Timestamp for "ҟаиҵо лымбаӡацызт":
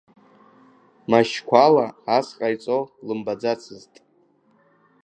2.37-3.93